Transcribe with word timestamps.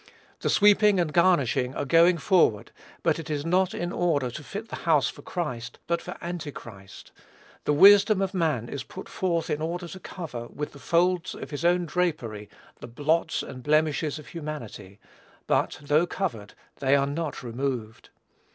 The 0.39 0.49
sweeping 0.49 0.99
and 0.99 1.13
garnishing 1.13 1.75
are 1.75 1.85
going 1.85 2.17
forward; 2.17 2.71
but 3.03 3.19
it 3.19 3.29
is 3.29 3.45
not 3.45 3.75
in 3.75 3.91
order 3.91 4.31
to 4.31 4.43
fit 4.43 4.69
the 4.69 4.77
house 4.77 5.09
for 5.09 5.21
Christ, 5.21 5.77
but 5.85 6.01
for 6.01 6.17
Antichrist. 6.23 7.11
The 7.65 7.73
wisdom 7.73 8.19
of 8.19 8.33
man 8.33 8.67
is 8.67 8.81
put 8.81 9.07
forth 9.07 9.47
in 9.47 9.61
order 9.61 9.87
to 9.87 9.99
cover, 9.99 10.47
with 10.47 10.71
the 10.71 10.79
folds 10.79 11.35
of 11.35 11.51
his 11.51 11.63
own 11.63 11.85
drapery, 11.85 12.49
the 12.79 12.87
blots 12.87 13.43
and 13.43 13.61
blemishes 13.61 14.17
of 14.17 14.29
humanity; 14.29 14.99
but, 15.45 15.77
though 15.83 16.07
covered, 16.07 16.55
they 16.79 16.95
are 16.95 17.05
not 17.05 17.43
removed! 17.43 18.09